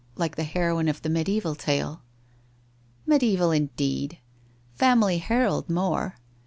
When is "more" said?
5.69-6.15